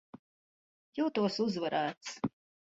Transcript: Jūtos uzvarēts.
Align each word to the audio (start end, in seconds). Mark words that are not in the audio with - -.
Jūtos 0.99 1.37
uzvarēts. 1.45 2.17